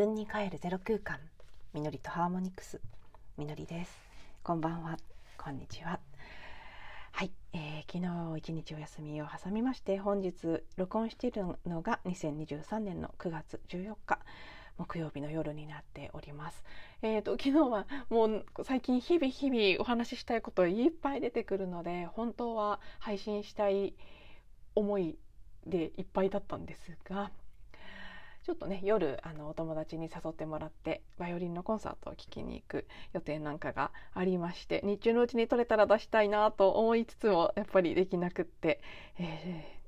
[0.00, 1.18] 自分に帰るゼロ空間。
[1.74, 2.80] みのりとハーモニクス。
[3.36, 3.92] みのりです。
[4.42, 4.96] こんばんは。
[5.36, 6.00] こんにちは。
[7.12, 7.98] はい、えー、昨
[8.32, 14.20] 日一日お休みを挟みまして本日録音しているのが2023年の9月14日
[14.78, 16.64] 木曜日の夜になっております。
[17.02, 23.92] えーと、昨日はもう最近日々日々お話ししたいこといっぱい出てくるので本当は配信したい
[24.74, 25.18] 思い
[25.66, 27.30] でいっぱいだったんですが
[28.50, 38.80] ちょっとね夜あのお友達に誘ってもらってバイオリンのコンサートを聴きに行く予定なんかがありまして日中のうちに撮れたら出したいなと思いつつもやっぱりできなくって、
[39.20, 39.78] え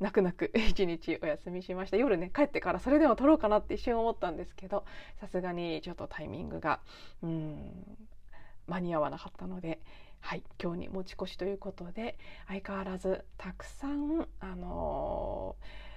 [0.00, 1.98] ー、泣く泣く 一日お休みしました。
[1.98, 4.86] 夜ね帰ってからそれでも撮ろうかなって一瞬思ったんですけど
[5.20, 6.80] さすがにちょっとタイミングが
[7.22, 7.98] うん
[8.68, 9.80] 間に合わなかったので
[10.20, 15.87] はい、今日に持ち越しということで相変わらずたくさん、あのー、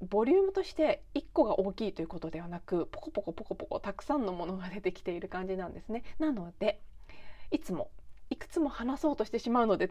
[0.00, 6.02] ボリュームとして1個が大きいということではなくポコポコポコポコたくさんのものが出てきている感じなんですね。
[6.18, 6.80] なので
[7.50, 7.90] いつも
[8.30, 9.90] いくつも話そうとしてしまうので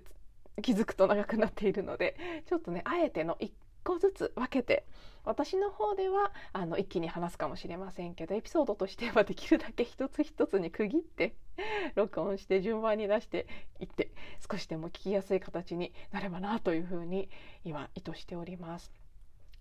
[0.62, 3.52] 気づくと長くなっているのでちょっとねあえての1
[3.84, 4.86] 個ずつ分けて
[5.26, 11.36] 私の方ではあの一気に話すかもしれませんけどエピソードとしてはできるだけ一つ一つに区切って
[11.96, 13.48] 録音して順番に出して
[13.80, 14.12] いって
[14.50, 17.30] 少しでも聞きやすい形になればなというふうに
[17.64, 19.03] 今意図しております。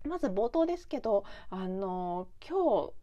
[0.07, 2.93] まず冒頭ですけどあの今日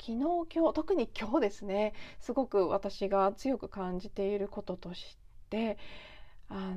[0.00, 0.18] 昨日
[0.52, 5.18] 今日特に今日ですねすごく私が強く感じていることとし
[5.50, 5.78] て
[6.48, 6.74] あ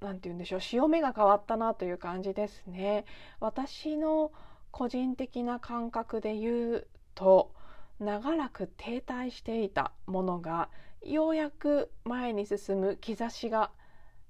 [0.00, 3.04] なんて言うんでしょう潮目が変わったなという感じですね。
[3.40, 4.32] 私の
[4.70, 7.52] 個人的な感覚で言うと
[8.00, 10.68] 長らく停滞していたものが
[11.06, 13.70] ようやく前に進む兆しが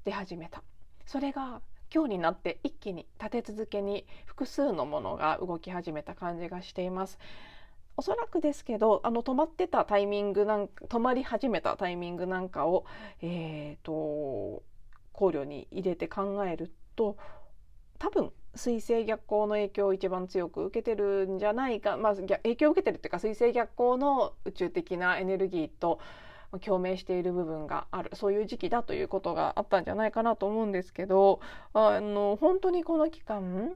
[0.05, 0.63] 出始めた
[1.07, 1.63] それが
[1.95, 7.19] 今日になって一気に立て続けに複数のものが動き始めた感じがしています。
[7.97, 12.85] おそらくですけどあの止まってたタイミングなんか止まり始めたタイミングなんかを、
[13.23, 14.63] えーと
[15.15, 17.17] 考慮に入れて考えると
[17.99, 26.01] 多分水星逆行の影響を一番強く受けてるんじゃないか、まあ、影響を受けてるっていうか水星逆行の宇宙的なエネルギーと
[26.59, 31.41] 共鳴している部分があるそういう時期だということがあったんじゃないかなと思うんですけど
[31.73, 33.73] あの本当にこの期間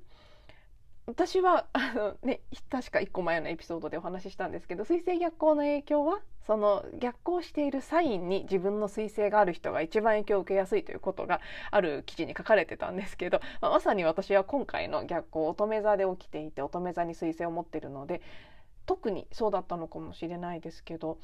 [1.07, 11.41] 私はあの、ね、確か1個前のエピソードでお話ししたんですけど水星逆行の影響はその逆行しているサインに自分の彗星がある人が一番影響を受けやすいということが
[11.71, 18.21] ある記事に書かれてたんですけど、まあ、まさに私は今回の逆行乙女座で起きていて乙女座に彗星を持ってるので
[18.85, 21.19] 特にそうだったのかもしれないですけど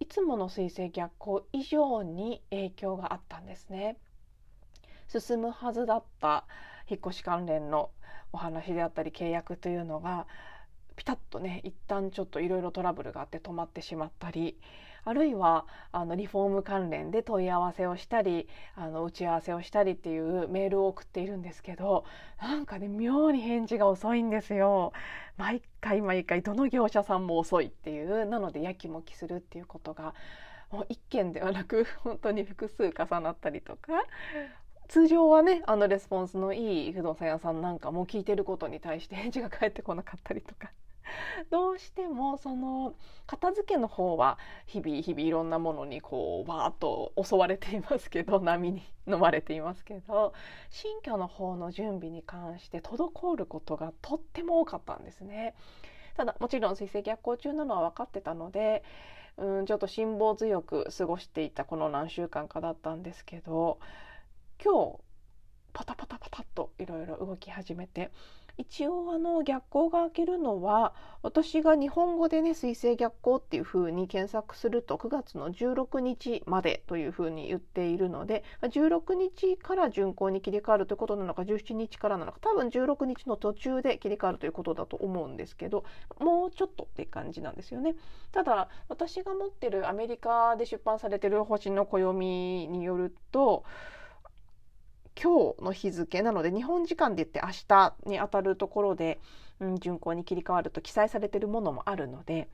[0.00, 3.96] いつもの水星逆行以上に影響があったんですね。
[5.08, 6.44] 進むはずだった
[6.88, 7.90] 引っ越し関連の
[8.32, 10.26] お話であったり契約というのが
[10.96, 14.58] ピタッとね一旦ちょっといろいろトラブルがあって止まってしまったり
[15.08, 18.46] あるいはあのリフォーム関連で問い合わせをしたり
[18.76, 22.04] あの打ち合わせをしたりっていうメールを送っているんですけど
[22.42, 24.92] なんかね妙に返事が遅いんですよ。
[25.38, 30.14] 毎回毎回どの業者さんも遅いっていうなのでやきもきするっていうことが
[30.70, 34.04] もう1件ではなく 本当に複数重なったりとか
[34.88, 40.70] 通常はねあのレスポンスのいい不動産屋さんなんかも聞いてることに対して返事が返ってこなかったりとか
[41.50, 42.94] どうしてもその
[43.26, 50.32] 片付けの方は日々日々いろんなものにこうわーっと襲われていますけど 波に飲まれていますけど
[50.70, 55.54] 新居の方の準備に関して滞ることがとっても多かったんですね。
[56.16, 58.82] ただもちろん水星逆行中なのは分かってたので
[59.36, 63.78] うんちょっと辛抱強く過ごしていたこの何週間かだったんですけど
[64.62, 64.98] 今日
[65.72, 68.10] パタパタパタッといろいろ動き始めて
[68.58, 70.92] 一応あの逆光が明けるのは
[71.22, 85.84] 私が日本語でね水星逆光っていうふうに検索すると9月の16日までというふうに言っているので16日から巡行に切り替わるということなのか17日からなのか多分16日の途中で切り替わるということだと思うんですけど
[86.18, 87.94] もうちょっとって感じなんですよね。
[88.32, 93.64] ただ私が持ってるアメリカで出版されてる星の暦によると
[95.20, 99.20] 今日の日付なので日本時間で言って明日にあたるところで、
[99.58, 102.48] うん、巡行に切り替わると記載されているものもあるので、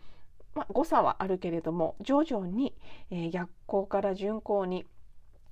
[0.54, 2.74] まあ、誤差はあるけれども徐々に、
[3.10, 4.86] えー、逆行から巡行に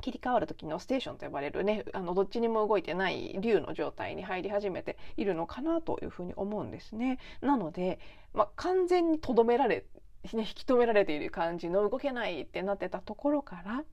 [0.00, 7.18] 切り替わる時のステーションと呼ばれるねあのどっちにも動いてない竜の状態に入り始めているのかなというふうに思うんですね。
[7.40, 8.00] なので、
[8.34, 9.84] まあ、完全にとどめられ、
[10.32, 13.84] ね、引き止められている感じの動けないってなってたところから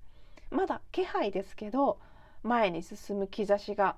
[0.50, 2.00] まだ気配ですけど
[2.44, 3.98] 前に進む兆しが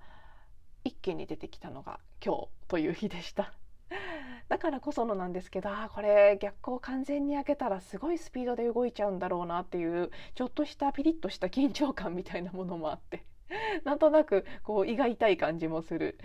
[0.83, 3.53] 一気に出てきたのが今日という日でした。
[4.49, 13.25] だからこそのなんですけどあこれ逆光完全に開けたらすごいスピードで動いちゃうんだろうなっていうちょっとしたピリッとした緊張感みたいなものもあって
[13.83, 16.17] なんとなくこう胃が痛い感じもする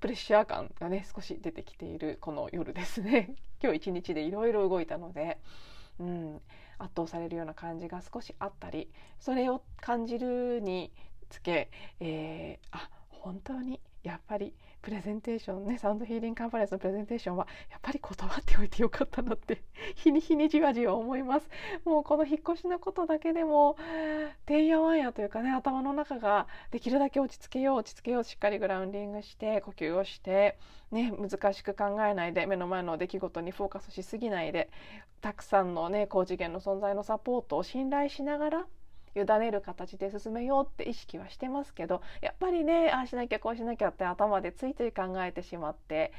[0.00, 5.38] プレッシャー感がね少し出てきているこの夜ですね 今日一日でいろいろ動いたので、
[5.98, 6.42] うん、
[6.78, 10.92] 圧倒されるような感じが少しあったりそれを感じるに
[11.28, 19.62] つけ、えー、あ本当にやっぱりプレゼンテーションねサウンドヒーリングカンファレンスのプレゼンテーションはやっぱり断っておいてよかったなって
[19.96, 21.48] 日に日にじわじわ思います。
[21.86, 23.78] もうこの引っ越しのことだけでも
[24.44, 30.58] てんやわんやというかね頭の中ができるだけ落ち着けよう落ち着けようしっかりグラウンディングして呼吸をして
[30.90, 34.68] ね難しく考えないで目の前の出来事にフォーカスしすぎないで
[35.22, 38.66] たくさんのね高次元の存在のサポートを信頼しながら
[39.14, 46.12] 委ねる形で進めようって意識はしてますけどやっぱりねああしなきゃこうしなきゃって頭でついつい考えてしまって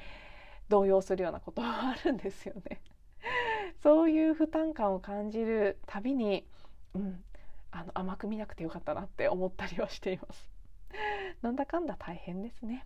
[0.69, 2.81] 動揺するようなことはあるんですよね。
[3.83, 6.45] そういう負担感を感じるたびに、
[6.93, 7.23] うん、
[7.71, 10.49] あの甘く見なくてよかったなって思ったりはしています。
[11.41, 12.85] なんだかんだ大変ですね。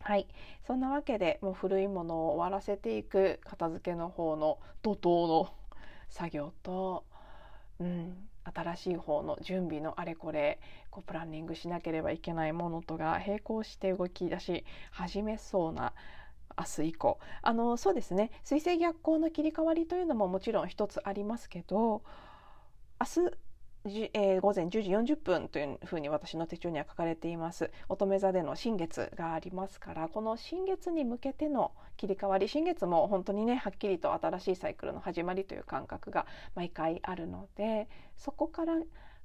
[0.00, 0.28] はい、
[0.66, 5.54] そんなわけでもう古いものを終わらせていく片付けの方の怒涛の
[6.10, 7.06] 作業と、
[7.80, 10.60] うん、新しい方の準備のあれこれ
[10.90, 15.92] こうプランニングしなければいけないものとが並行して動き出し始めそうな
[16.56, 17.18] 明日以降。
[17.42, 18.30] あのそうですね。
[18.44, 22.02] 水星逆行の切り替わりというのももちろん一つありますけど
[23.00, 23.36] 明日
[23.86, 27.70] えー、午前10時40分というふうに私の手帳には書かれています。
[27.90, 38.74] 乙女座での新月がありますからこの新月に向けての切り替わり新月も本当にねはっきりと新しいサイクルの始まりという感覚が毎回あるのでそこから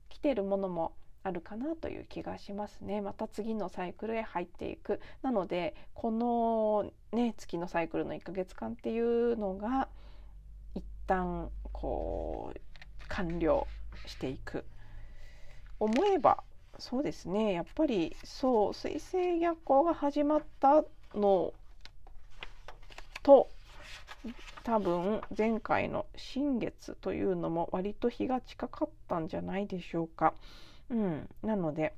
[0.09, 0.91] 来ているものも
[1.23, 3.00] あるかなという気がしますね。
[3.00, 5.00] また次のサイクルへ入っていく。
[5.21, 9.88] なのでこのね月のサイクルの1ヶ月間っていうのが
[10.75, 12.59] 一旦こう
[13.07, 13.65] 完了
[14.06, 14.66] していく
[15.80, 16.44] 思えば
[16.78, 21.54] そうですねやっぱりそう水星逆行が始まったの
[23.24, 23.50] と
[24.63, 30.34] 多分前回の新月というのも割と日が近かったんじゃないでしょうか。
[30.90, 31.94] うん、なので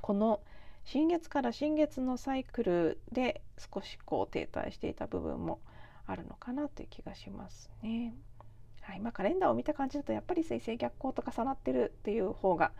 [0.00, 0.40] この
[0.84, 5.58] 新月から新月のサイクルで少しこう停滞していた部分も
[6.06, 8.14] あるのかなという気がしますね。
[8.86, 12.70] はいまあ、カレンダーを見た感じだとやっぱり水星逆行と重なってるっていう方が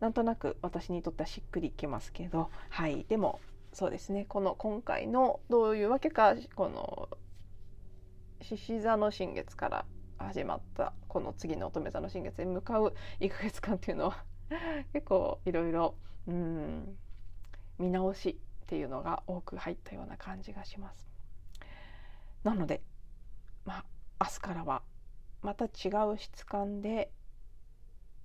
[0.00, 3.38] なんとなく私にとってはしっくりきますけど、はい、でも
[3.72, 7.08] そうですねこの今回のどういうわけかこの
[8.42, 9.84] 獅子座の新月から
[10.18, 14.24] 始まったこの次の乙女座の新月に向かう1ヶ月間っていうのは
[14.92, 15.94] 結構いろいろ
[16.26, 16.96] うん
[17.78, 21.06] 見直しっていうのが多く入ったような感じがします。
[22.42, 22.82] なので
[23.64, 23.84] まあ
[24.24, 24.82] 明日からは
[25.46, 27.12] また違う質感で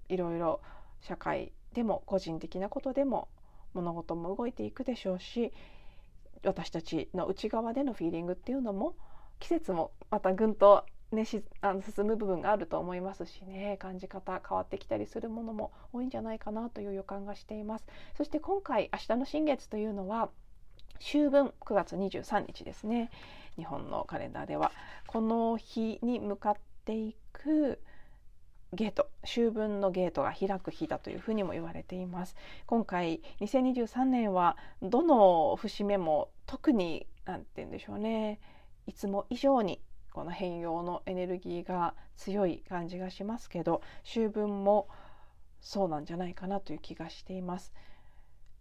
[0.09, 0.59] いろいろ
[1.01, 3.27] 社会でも個人的なことでも
[3.75, 5.53] 物事も動いていくでしょうし
[6.43, 8.95] 私たちの内側でのフィーリングっていうのも
[9.39, 13.77] 季節もまたぐんと、ね、しあの進む部分があると思いますしね。
[13.79, 17.85] 感じ方変わってきたりするものも多いんじゃないかなという予感がしています。
[18.17, 20.29] そして今回明日の新月というのは
[20.99, 23.11] 秋分9月23日ですね。
[23.55, 24.71] 日本のカレンダーでは
[25.07, 27.79] この日に向かっていく
[28.73, 32.35] ゲート秋分のゲートが開く日だというふうにも言われています。
[32.65, 38.39] 今回2023年はどの節目も特に何て言うんでしょうね。
[38.87, 39.81] いつも以上に
[40.13, 44.87] この変容のエネルギーが強い感じがしますけど秋分も
[45.59, 47.73] そうなんじゃないかなという気がしています。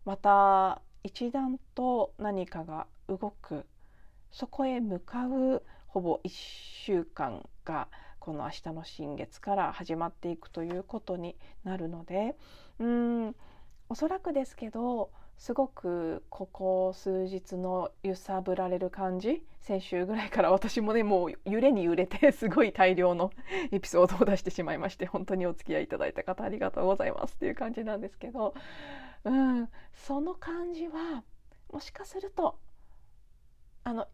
[0.05, 3.67] また一段と何かが動く
[4.31, 7.89] そこへ向かうほぼ1週間が
[8.21, 11.35] この明日の新月から始まっていくということに
[11.65, 12.37] なるので
[12.79, 13.37] うん
[13.89, 23.33] おそらくですけどすごくここ数日の揺さぶられる感じ先週ぐらいから私もねもう揺れに揺れて すごい大量の
[23.73, 27.37] エピソードを出してしまいまして本当にお付き合いいただいた方ありがとうございます。
[27.37, 28.55] っていう感じなんですけど
[29.25, 31.25] うんその感じは
[31.73, 32.59] もしかすると
[33.83, 34.07] あの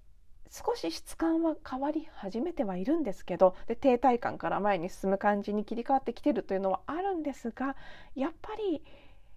[0.50, 7.76] 少し質感は変わり始めてはいるんですけどで停滞感から前に進む感じに切り替わってきてるというのはあるんですが
[8.14, 8.82] やっぱり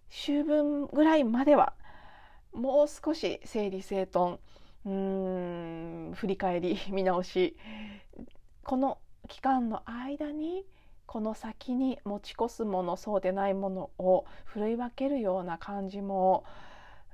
[0.10, 1.74] 秋分ぐらいまでは
[2.54, 4.38] もう少し整理整頓
[4.86, 4.92] うー
[6.12, 7.56] ん振り返り見直し
[8.64, 8.98] この
[9.28, 10.66] 期間の間に
[11.06, 16.44] この先に持ち越すものそうでないものをふるい分けるような感じも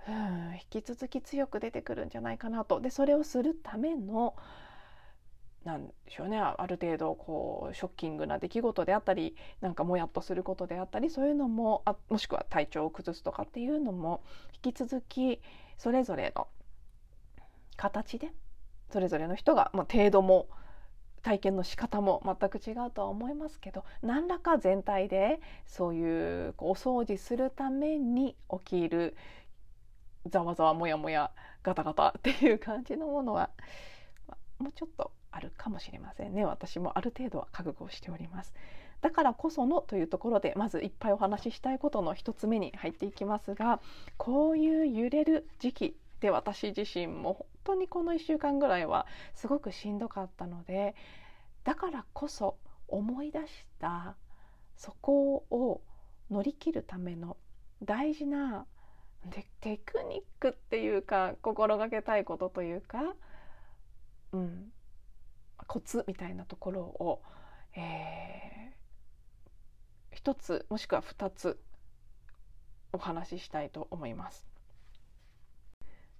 [0.07, 2.79] 引き続き強く出てくるんじゃないかなと。
[2.79, 4.35] でそれをするための
[5.63, 14.23] なんでしょうねある程度こうショッキングな出来事であったりなんかもやっとすることであったりそういうのもあもしくは体調を崩すとかっていうのも
[14.63, 15.41] 引き続き
[15.79, 16.47] それぞれの
[17.77, 18.31] 形で
[18.91, 20.47] それぞれの人が、まあ、程度も
[21.23, 29.15] 体験の仕方も全く違うとは思いますけど何らか全体でそういうお掃除するために起きる
[30.27, 31.31] ざわざわもやもや
[31.63, 33.49] ガタガタっていう感じのものは、
[34.27, 36.45] ま、もうちょっとあるかもしれませんね。
[36.45, 38.53] 私もある程度は覚悟しております。
[39.01, 43.79] だからこそのというところでまずいっぱいお話ししたいことの一つ目に入っていきますが
[44.17, 49.05] こういう揺れる時期で私自身も本当にこの1週間ぐらいは
[49.35, 50.95] すごくしんどかったので
[51.63, 54.15] だからこそ思い出した
[54.75, 55.81] そこを
[56.31, 57.37] 乗り切るための
[57.83, 58.65] 大事な
[59.29, 63.15] でテクニックっていうか心がけたいことというか、
[64.31, 64.71] うん、
[65.67, 67.21] コツみたいなところを、
[67.75, 71.59] えー、一つもしくは二つ
[72.93, 74.45] お話ししたいと思います。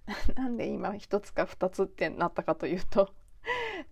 [0.36, 3.12] なんで今一つか二つってなったかというと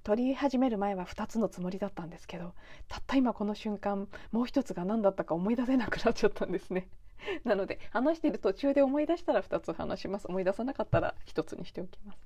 [0.04, 2.54] 撮り始める前は2つのつもりだったんですけど
[2.88, 6.88] たった今この瞬間もう一つが何だったか思い出せなくなっちゃったんですね。
[7.44, 12.18] なので話してる途中で思い出したら2つ話します思い出さなかったら1つにしておきます。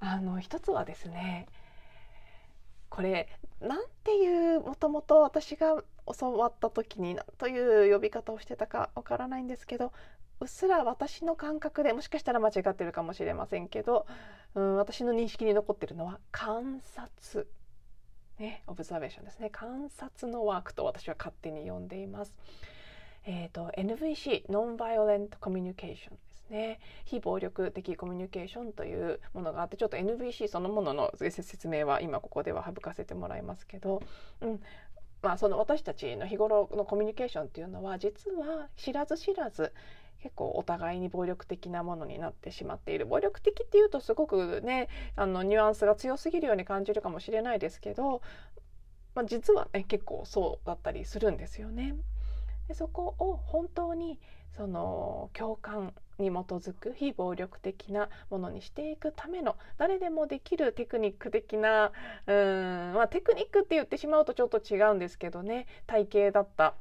[0.00, 1.46] あの1つはですね
[2.88, 3.28] これ
[3.60, 5.82] なんていうもともと私が
[6.18, 9.92] 教わった時に何という呼び方をしてたかわからないんですけど
[10.40, 14.06] うっすら私の感覚でもしかしたら間違ってるかもしれませんけど、
[14.54, 17.48] うん、私の認識に残ってるのは観察、
[18.38, 22.34] ね、オブザベーションですね観察のワークと私は勝手に呼んでいます。
[23.28, 26.78] えーと、NVC ノンバイオレントコミュニケーションですね。
[27.04, 34.00] 非暴力的コミュニケーションというものがあってちょっと NVC そのものの説明は今ここでは省かせてもらいますけど、
[34.40, 34.60] うん。
[35.22, 39.72] まあ、その私たちの日頃のコミュニケーションっていうのは実は知らず知らず
[40.22, 43.06] 結構お互いに暴力的なものになってしまっている。
[43.06, 48.22] 暴力的っていうとすごくねあのニュアンスが強すぎるように感じるかもしれないですけど、
[49.16, 51.96] まあ、実はね結構そうだったりするんですよね。
[52.68, 54.18] でそこを本当に
[54.56, 61.92] その共感に基づく非暴力的なものにしていくための誰でもできるテクニック的な
[62.26, 66.74] うん、まあ、テクニックって言ってしまうとちょっと違うんですけどね体系だった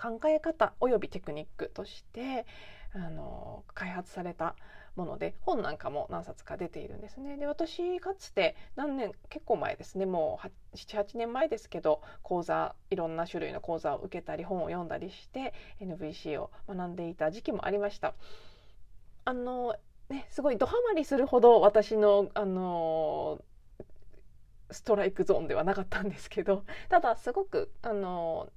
[0.00, 2.46] 考え方およびテクニックとして
[2.94, 4.54] あの開発された
[4.98, 7.36] もので本なんかも何冊か出ているんですね。
[7.36, 18.14] で私かつて何年結構前ですねもう78年前ですけど講座いろんな種類の講座を受けたり本を読んだりして NVC を学んでいた時期もありました。
[19.24, 19.76] あの
[20.08, 23.38] ね、すごいドハマりするほど私のあの
[24.70, 28.48] ストライクゾーンではなかったんですけどただすごくあの、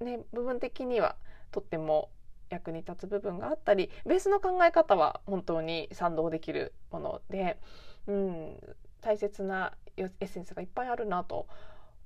[0.00, 1.16] ね、部分的には
[1.50, 2.10] とっても
[2.50, 7.58] 役に立つ部分があったりベースの考え方は本当に賛同できるもので、
[8.06, 8.56] うん、
[9.00, 11.46] 大切なエッセンスがいっぱいあるなと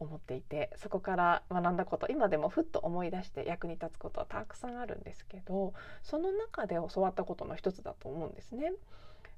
[0.01, 5.73] 思っていてそこから学んだこと今でもふっと思い出して役に立つことはたくさんあるんですけど
[6.03, 8.73] その中で教わったことの一つだと思うんですね。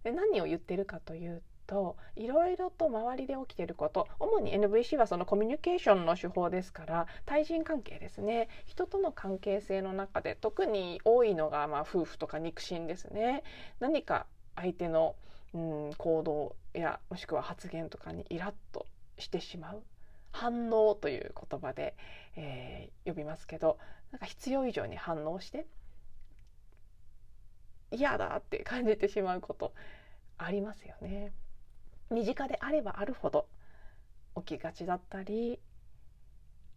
[0.02, 4.08] で何を言ってるかというといろいろと周りで起きていること。
[4.18, 8.48] 主に NVC はそのコミュニケーションの手法ですから対人関係ですね。
[8.66, 13.42] 人との関係性の中で特に多いのがまあ夫婦とか肉親ですね。
[13.80, 15.16] 何か相手の、
[15.54, 18.86] うん、行動やもしくは発言とかにイラッと
[19.18, 19.82] してしまう。
[20.32, 21.96] 反応という言葉で、
[22.36, 23.78] えー、呼びますけど
[24.12, 25.66] なんか必要以上に反応して
[27.90, 29.72] 嫌だって感じてしまうこと
[30.36, 31.32] ありますよね。
[32.10, 33.46] 身近であればあるほど
[34.36, 35.58] 起きがちだったり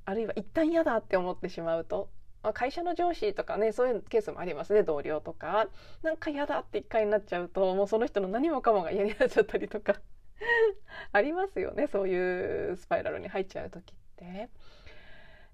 [0.09, 2.09] あるいは一旦嫌だって思ってしまうと、
[2.41, 4.81] まあ、会社の上司とかねそういうケースもありますね。
[4.81, 5.67] 同僚とか。
[6.01, 10.01] なんか嫌だって一回になっちゃうともうその人の何もかもが嫌になっちゃったりとか。
[11.12, 11.88] ありますよね。
[11.88, 14.50] そういうスパイラルに入っちゃう時って。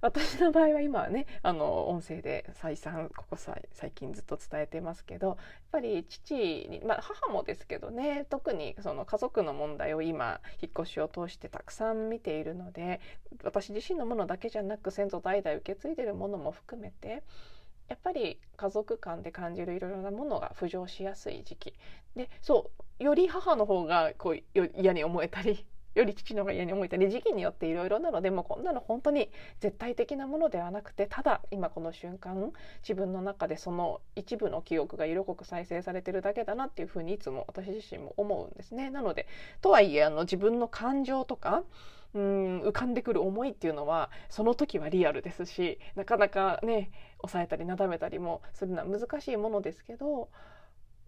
[0.02, 5.38] 私の場合は今はねあの音声で再三ここ最近ずっと伝えてますけどやっ
[5.72, 13.02] ぱり父に、まあ、母もですけどね特にその家族の問題を今引っ越しを通してたくさん見ているので
[13.44, 17.24] 私自身のものだけじゃなく先祖代々受け継いでるものも含めて
[17.88, 21.74] やっぱり家族間で感じるいろいろなものが浮上しやすい時期。
[22.16, 38.90] でそうより母の方がこう嫌に思えたりより父の方が嫌に思えたり時期によっていろいろなのでもうこんなの本当に絶対的なものではなくてただ今この瞬間自分の中でその一部の記憶が色濃く再生されてるだけだなっていうふうにいつも私自身も思うんですね。
[38.90, 39.28] なので
[39.62, 41.64] とはいえあの自分の感情とか
[42.14, 50.30] うん浮かんでくる思いっていうのはその時はリアルですしなかなかね抑えたりなだめたりもするのは難しいものですけど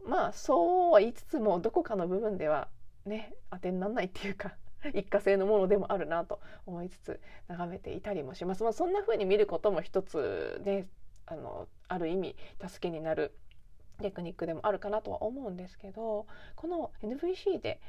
[0.06, 2.67] まあそうは言いつつもどこかの部分では
[3.06, 4.53] ね当てにならないっていうか
[4.94, 8.63] 一過性のものでもあるなと思いつつ眺めていたりもします。
[8.63, 10.88] まあ、そんな風に見ることも一つね
[11.25, 13.34] あのある意味助けになる
[14.01, 17.82] テクニックでもあるかなとは思うんですけどこの NVC で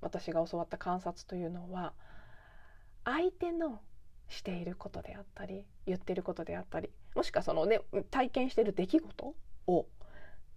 [0.00, 1.92] 私が教わった観察というのは
[3.04, 3.80] 相手の
[4.28, 7.80] していることであったり言ってることであったりもしくはそのね
[8.10, 9.34] 体験してる出来事
[9.66, 9.86] を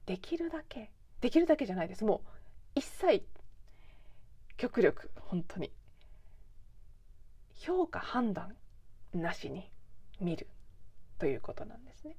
[0.05, 2.29] できるだけできるだけじゃないですもう
[2.75, 3.23] 一切
[4.61, 5.71] 極力本当に。
[7.55, 8.55] 評価判断
[9.11, 9.71] なしに
[10.19, 10.47] 見る
[11.17, 12.15] ということなんですね。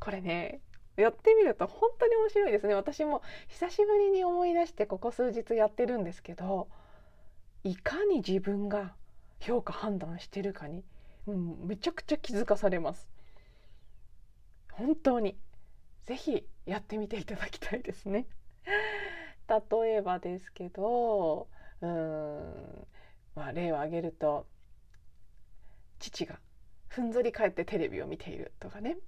[0.00, 0.62] これね
[0.96, 2.74] やってみると本当に面白いですね。
[2.74, 6.66] 私も久しぶりに思い出してここ数日やってるんですけど
[7.62, 8.96] いかに自分が
[9.38, 10.82] 評価判断してるかに、
[11.28, 13.08] うん、めちゃくちゃ気づかされます。
[14.72, 15.38] 本当に。
[16.02, 18.26] ぜひやってみていただきたいですね。
[18.66, 21.48] 例えばですけど
[21.82, 22.86] うん、
[23.34, 24.46] まあ、例を挙げると
[25.98, 26.38] 父が
[26.88, 28.98] ふんぞり返ってテレビを見ているとかね。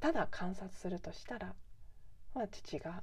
[0.00, 1.54] ただ観察するとしたら、
[2.34, 3.02] まあ、父が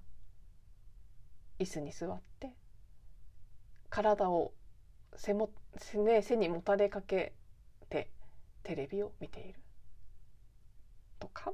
[1.60, 2.54] 椅子に座って
[3.90, 4.54] 体を
[5.16, 7.34] 背も背,、ね、背にもたれかけ
[7.90, 8.10] て
[8.64, 9.60] テレビを見ている
[11.20, 11.54] とか。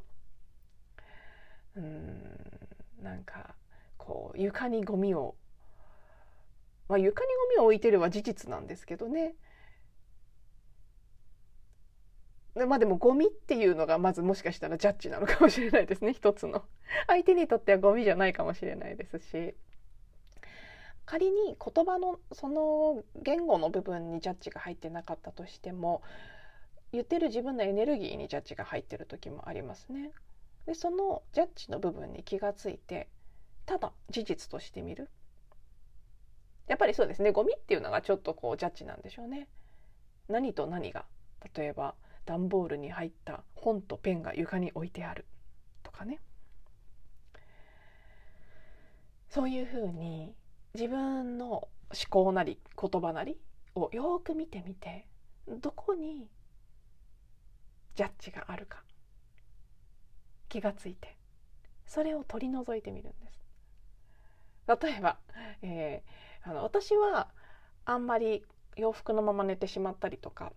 [1.75, 2.49] うん
[3.01, 3.55] なんか
[3.97, 5.35] こう床にゴミを
[6.89, 9.35] まあ、床にゴミを置いてるは事実なんですけどね。
[12.55, 16.65] でまあでもゴミっていうのがまずもしかしたらジャッジなのかもしれないですね 一つの。
[17.07, 19.55] 相手にとってはゴミじゃないかもしれないですし
[21.05, 26.01] 仮に言葉のその言語の部分にジャッジが入ってなかったとしても
[26.91, 30.11] 言ってる自分のエネルギーにジャッジが入ってる時もありますね。
[30.65, 33.07] でそのジャッジの部分に気がついて
[33.67, 35.09] ただ事実として見る
[36.69, 37.31] やっぱりそうですね。
[37.31, 39.47] ゴミっていうのがちょっとこうジャッジなんでしょうね。
[40.29, 41.05] 何と何が。
[41.57, 41.95] 例えば
[42.27, 45.25] 段ボールに入った本とペンが床に置いてある。
[45.81, 46.19] とかね。
[49.29, 50.35] そういうふうに
[50.75, 51.69] 自分の思
[52.07, 53.39] 考なり言葉なり
[53.73, 55.07] をよく見てみて
[55.47, 56.27] どこに
[57.95, 58.83] ジャッジがあるか。
[60.49, 61.17] 気がついて。
[61.87, 63.39] それを取り除いてみるんです。
[64.67, 65.17] 例えば、
[65.63, 67.29] えーあの私は
[67.85, 68.43] あんまり
[68.75, 70.53] 洋服のまま寝てしまったりとか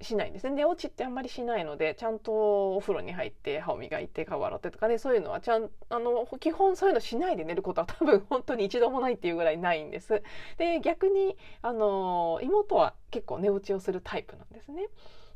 [0.00, 10.22] しないんですね寝落ちってあんまりしないのでちゃんとお風呂に入って歯を磨いて顔洗ってとかねそういうのはちゃんあの基本そういうのしないで寝ることは多分本当に一度もないっていうぐらいないんです。
[10.56, 14.86] で逆にあの妹は結構寝落ちをするタイプなんですね。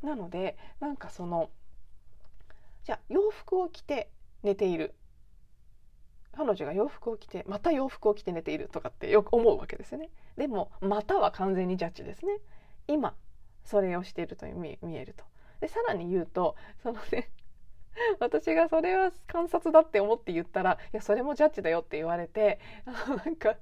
[0.02, 1.50] なのでなんかその
[2.84, 4.10] じゃあ洋服を着て
[4.44, 4.94] 寝ている
[6.36, 10.10] 彼女が洋服を着てまた洋服を着て寝ているとかってよく思うわけですよね。
[10.36, 12.38] でもまたは完全にジャッジですね。
[12.88, 13.14] 今
[13.64, 15.24] それをしていると見えると。
[15.60, 17.30] でさらに言うとそのね
[18.18, 22.58] 私がそれは観察だって思って言ったらいやそれもジャッジだよって言われて
[23.24, 23.56] なんか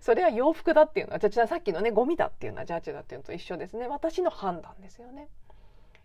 [0.00, 3.86] それは洋服だっていうのはじゃあさっきのねゴミだっていうのはジャッジだっていうのと一緒ですね。
[3.86, 5.28] 私の判断ですよね。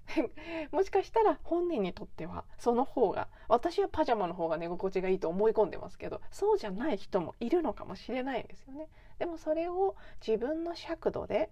[0.72, 8.88] もしかしたら本人にとってはその方が私はパジャマの方が寝心地がいいと思い込んでますけどそうじゃない人もいるのかもしれないんですよね。
[9.20, 11.50] でもそれを自分の尺度で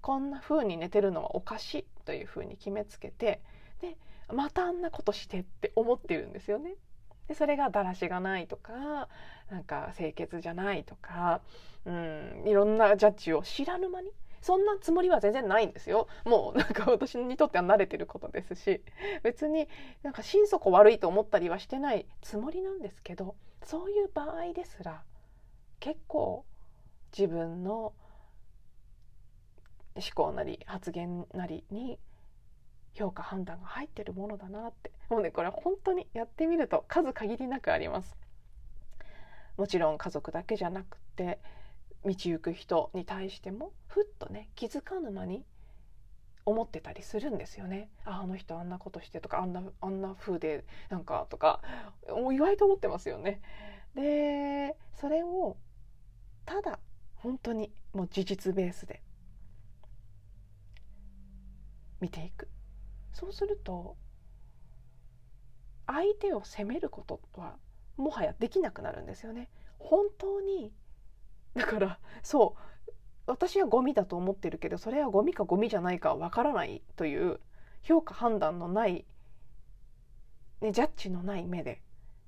[0.00, 3.40] こんな風に寝てるのはおかしいという風に決めつけて
[3.80, 3.96] で
[4.32, 6.74] またあんなことしてって思ってるんですよね。
[7.28, 9.08] でそれがだらしがないとか
[9.50, 11.40] なんか清潔じゃないとか
[11.84, 16.08] うんいろんなジャッジを知らぬ間にそんなつもりは全然ないんですよ。
[16.24, 18.82] もうなんか私にとっては慣れてることですし。
[19.22, 19.68] 別に
[20.02, 25.02] なんか心底悪いと思ったりはしてないつもりなんですけどそういう場合ですら
[25.80, 26.44] 結構
[27.16, 27.92] 自分の
[29.94, 31.98] 思考なり発言なりに
[32.94, 34.90] 評価判断が入ってるものだなって。
[35.08, 38.16] もうねこれ本当にやってみると数限りなくあります。
[39.56, 41.40] もちろん家族だけじゃなくて
[42.04, 45.44] 道行く人に対してもふっとね気づかぬ間に
[46.44, 47.90] 思ってたりするんですよね。
[48.04, 51.60] ああの人あんなことしてとかあんなあんな風でなんかとか
[52.08, 53.40] もう意外と思ってますよね。
[53.94, 55.56] でそれを
[56.46, 56.78] ただ
[57.16, 59.02] 本当にもう事実ベースで
[62.00, 62.48] 見ていく
[63.12, 63.96] そうすると
[65.86, 67.56] 相手を責めることは
[67.96, 70.72] もはやできなくなるんですよね本当に
[71.54, 72.56] だからそ
[72.86, 72.92] う
[73.26, 77.40] 私はゴミだと思ってるけどそれはゴミかゴミじゃないかわからないという
[77.82, 79.04] 評価判断のない、
[80.60, 81.82] ね、ジャッジのない目で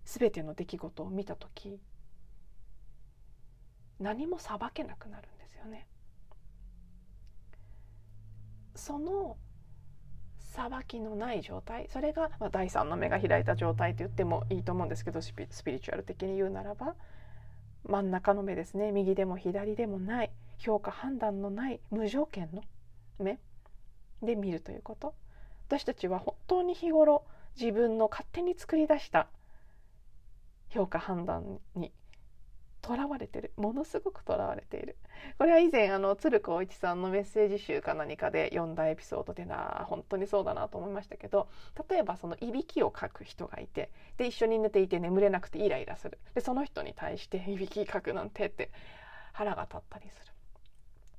[0.05, 1.81] 全ての出来事を見た時
[3.99, 5.87] 何も裁けなくなるんですよね。
[8.75, 9.37] その
[10.39, 16.97] 裁きのない状態それが、まあ、第三の目が開いた状態と言ってもいいと思うんですけどスピリチュアル的に言うならば
[17.89, 18.93] 真ん中の目ですね。
[18.93, 20.31] 右でも左でもない。
[20.59, 22.63] 評価判断のない無条件の
[23.19, 23.39] 目
[24.23, 25.15] で見るということ。
[25.69, 27.25] 私たちは本当に日頃
[27.59, 29.29] 自分の勝手に作り出した
[30.69, 31.93] 評価判断に
[32.83, 33.53] とらわれてる。
[33.57, 34.97] ものすごくとらわれている。
[35.39, 41.49] これは以前あの鶴光一さんのメッセージ集か何かで読んだエピソードでな本当にそうだなと思いましたけど
[41.89, 46.19] 例えばそのいびきをかく人がいてで一緒に寝ていて眠れなくてイライラする。
[46.35, 48.71] でその人に対していびきかくなんてって
[49.33, 50.33] 腹が立ったりする。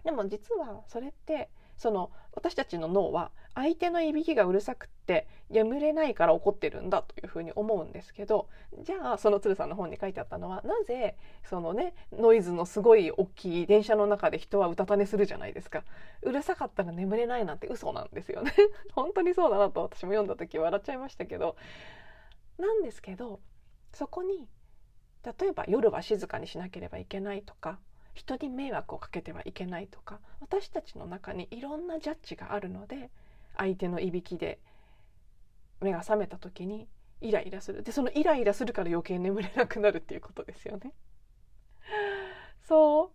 [0.04, 1.50] でも実はそれって
[1.82, 8.48] その私たちの脳は相手のいびきがうるさくって眠れないから怒ってるんだというふうに思うんですけど
[8.84, 15.84] じゃあその鶴さんの本に書いてあったのはなぜそのねノイズのすごい大きい電車の中で人はうたた寝するじゃないですか。
[16.22, 18.54] うるさかったら眠れないなんて嘘なんですよね。
[18.94, 21.56] 本当にそうだなと私も読んだ時笑っちゃいましたけど。
[22.60, 23.40] なんですけど
[23.92, 24.48] そこに
[25.24, 27.80] 例えば夜は静かにしなければいけないとか
[28.14, 33.10] 人に迷惑をかけてはいけないとか私たちの中にいろんなジャッジがあるので
[33.58, 34.60] 相手のいびきで
[35.82, 36.88] 目が覚めた時に
[37.22, 40.94] イライラするでそのイライラするから余計眠れなくなるっていうことですよね。
[42.68, 43.12] そ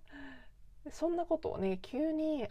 [0.87, 2.49] うそんなことをね急に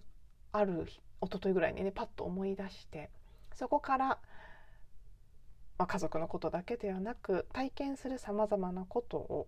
[0.51, 0.85] ある
[1.21, 3.09] 一昨日ぐらいにねパッと思い出して
[3.53, 4.05] そこから、
[5.77, 9.47] まあ、家族のことだけではなく体験するさまざまなことを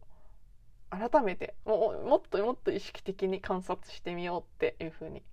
[0.90, 5.24] 改めてももっともっと意識的に観察してみようっていうふうに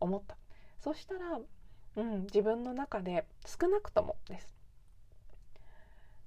[0.00, 0.36] 思った。
[0.80, 1.40] そしたら、
[1.96, 4.54] うん、自分の中で少なくともです。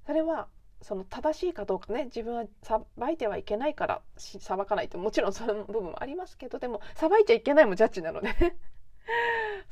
[0.06, 0.48] それは
[0.82, 8.30] その正しいかどうかね自分はさばいてはいけないからさばかないともちろん その部分もありますけどでもさばいちゃいけないもジャッジなので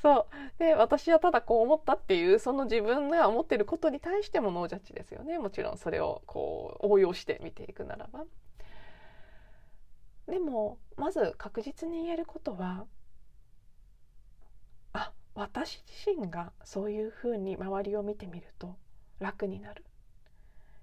[0.01, 0.59] そう。
[0.59, 5.39] で私はただこう思ったっていうその自分が思ってることに対してもノージャッジですよね。
[5.39, 8.25] もちろんそれをこう応用して見ていくならば。
[10.27, 12.85] でもまず確実に言えることは
[14.93, 18.75] あ私自身がそういうふうに周りを見てみると
[19.19, 19.83] 楽になる。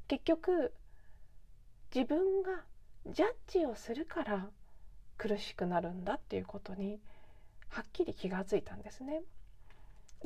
[0.09, 0.72] 結局
[1.94, 2.64] 自分が
[3.07, 4.50] ジャッジをするから
[5.16, 7.00] 苦しくなるんだっていうことに
[7.68, 9.22] はっきり気がついたんですね。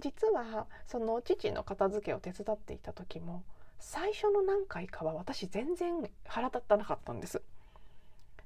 [0.00, 3.44] 実はその父の片付けを手伝っていた時も
[3.78, 7.42] 最初の何回かは私全然腹立たなかったんです。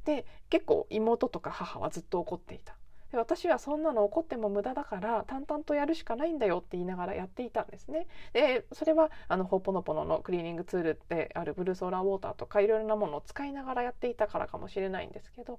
[0.04, 2.76] で結構妹とか母はずっと怒っていた
[3.10, 8.06] で私はそんなの怒っても無駄だから淡々とやるしかないんだよって言いながらやっていたんですね。
[8.32, 15.58] でそれはあのホーポノポノのクリーニングツールであるブルーソーラーウォーターとかいろいろなものを使いながらやっていたからかもしれないんですけど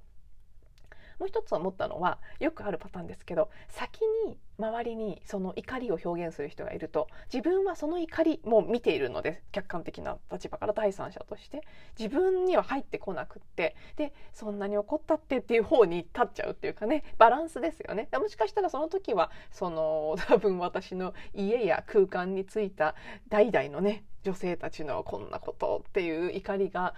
[1.20, 11.62] もう一つ思ったのはよくあるパターンですけど先に周りにその怒りを表現する人がいると自分はその怒りも見ているので客観的な立場から第三者として。
[11.98, 13.76] 自分には入ってこなくって。
[13.98, 18.08] でそんなに怒ったってっていう方に立っちゃうっていうかねバランスですよね。
[18.14, 22.96] もしかしたらその時はその多分私の家や空間についた
[23.28, 26.94] 代々のね女性たちのこんなことっていう怒りが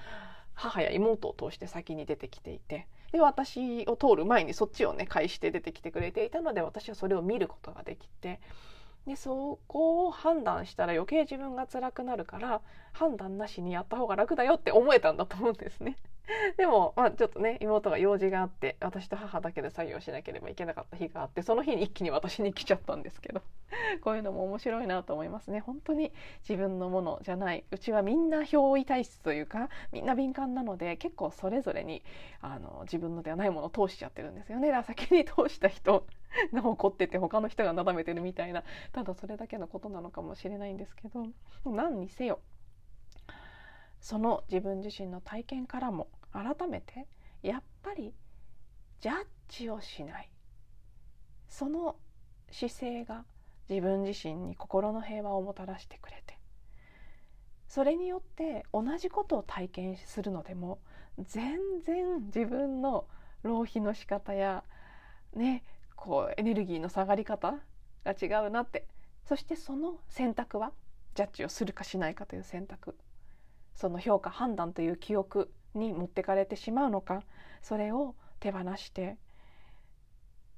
[0.54, 2.88] 母や妹を通して先に出てきていて。
[3.12, 8.40] で私を通る前にそっちをね返して出てきてくれていたので私はそれを見ることができて
[9.06, 12.62] でそこを判断したら余計自分が辛くなるから
[12.94, 15.98] 判断なしにやった方が楽だよって思えたんだと思うんですね。
[16.58, 23.42] でも、まあ、ちょっとね妹が用事があって私と母だけで作業しなければいけなかった日があってその日に一気に私に来ちゃったんですけど
[24.02, 25.60] こういうのも面白いなと思いますね。
[25.60, 26.12] 本当に
[26.48, 27.64] 自分のものじゃない。
[27.72, 32.04] うちはみんな憑依体質というかみんな敏感なので結構それぞれに
[32.42, 34.68] あの自分のではないものを通しちゃってるんですよね。
[34.68, 36.06] だから 先に通した人
[36.54, 41.26] が怒ってて他の人がなだめてるみたいなただそれだけのことなのかもしれないんですけど
[41.66, 42.40] 何にせよ
[44.02, 47.08] その自分自身の体験からも改めて
[47.44, 48.14] やっぱり
[49.00, 50.30] ジャッジをしない。
[51.48, 51.96] その
[52.52, 53.26] 姿勢が
[53.70, 56.38] 自分自身に心の平和をもたらしてくれて。
[57.68, 60.80] それによって同じことを体験するのでも
[61.18, 63.08] 全然自分の
[63.44, 64.66] 浪費の仕方や
[65.34, 65.64] ね
[65.96, 67.56] こうエネルギーの下がり方
[68.04, 68.88] が違うなって。
[69.26, 70.74] そしてその選択は
[71.14, 72.96] ジャッジをするかしないかという選択。
[73.76, 77.24] その評価判断という記憶に持ってかれてしまうのか
[77.62, 79.18] それを手放して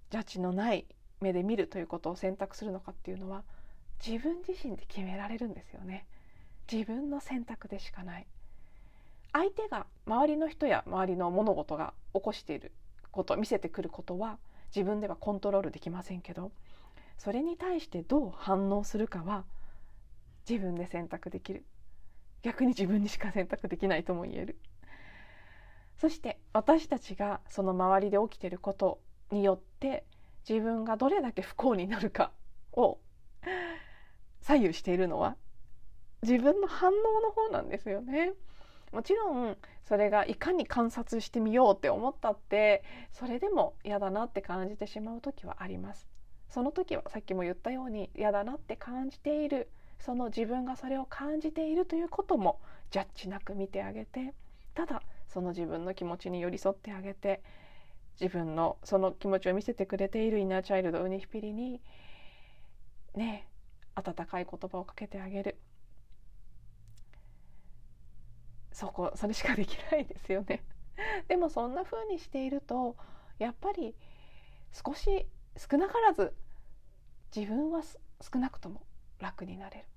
[0.09, 0.85] ジャッジのない
[1.21, 3.43] 目で見るということを選択するのかっていうのは
[4.05, 6.05] 自分自身で決められるんですよね。
[6.71, 8.27] 自分の選択でしかない。
[9.31, 12.71] 相手が周りの人や周りの物事が起こしている
[13.11, 14.37] こと見せてくることは
[14.75, 16.51] 自分ではコントロールできませんけど
[17.17, 19.45] それに対してどう反応するかは
[20.47, 21.63] 自分で選択できる。
[22.43, 24.59] 逆に自分にしか選択できないとも言える
[25.97, 28.99] そして私たちがその周りで起きていること
[29.31, 30.05] によって
[30.47, 32.31] 自分がどれだけ不幸になるか
[32.73, 32.99] を
[34.41, 35.37] 左右しているのは
[36.21, 38.33] 自分の反応の方なんですよね。
[38.91, 46.07] もちろんそれがいかに観察してみようって思ったってそれでも嫌だなって感じてしまう時はあります。
[46.49, 49.69] その時はさっきも言ったように嫌だなって感じている
[50.03, 52.59] その自分がそれを感じているということも
[52.91, 54.33] ジャッジなく見てあげて
[54.75, 57.41] ただその自分の気持ちに寄り添ってあげて
[58.19, 61.81] 自分のその気持ちを見せてくれているイナーチャイルドウニヒピリに
[63.15, 63.47] ね
[63.95, 65.57] 温かい言葉をかけてあげる。
[68.73, 70.63] そこそれしかできないですよね。
[71.29, 72.97] でもそんな風にしていると
[73.37, 73.95] やっぱり
[74.71, 76.33] 少し少なからず
[77.35, 78.81] 自分は少なくとも
[79.19, 79.92] 楽になれる。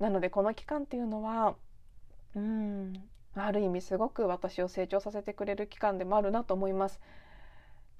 [0.00, 1.54] なのでこの期間っていうのは
[2.34, 2.94] うん
[3.34, 7.00] ある意味すごく私を成長させてくれる期間でもあるなと思います。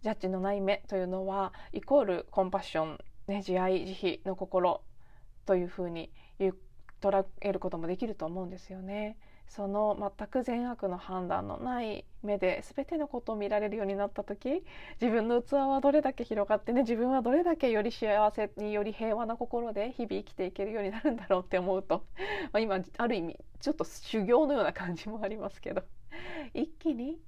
[0.03, 4.83] ジャッジのない目というのはイコールコンパッション、ね、慈愛慈悲の心
[5.45, 6.11] というふうに
[7.01, 9.19] 捉えることもできると思うんですよね。
[9.51, 14.63] その全く善悪の判断のない目で全てのことを見られるようになった時
[15.01, 22.05] 自分の器はどれだけ広がってね自分はどれだけより幸せにより平和な心で日々生きていけるようになるんだろうって思うと、
[22.53, 25.83] まあ、今ある意味ちょっと修行のような感じもありますけど
[26.55, 27.19] 一気に、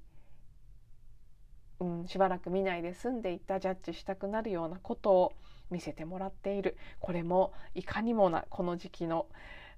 [1.81, 5.33] うん、しばらく見ないで済んでいたジャッジしたくなるようなことを
[5.73, 6.77] 見せてもらっている。
[7.01, 9.27] これもいかにもなこの時期の、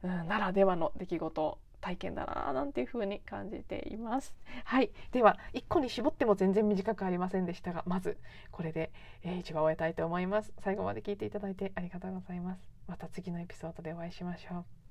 [0.03, 4.35] うん、ならではの出来事体験だななんていう風に感じています。
[4.65, 8.17] はい、では1個に絞っても全然短くありませんでしたがまず
[8.51, 8.91] これで、
[9.23, 10.55] えー、一番終えたいと思います。
[10.61, 12.63] 最後まで聞いていただいてありがとうございます。
[12.89, 14.84] また次のエピソードでお会いしましょう。